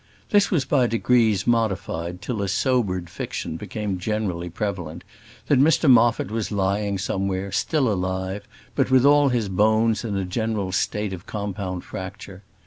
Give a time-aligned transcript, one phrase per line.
[0.31, 5.03] This was by degrees modified till a sobered fiction became generally prevalent,
[5.45, 10.25] that Mr Moffat was lying somewhere, still alive, but with all his bones in a
[10.25, 12.41] general state of compound fracture.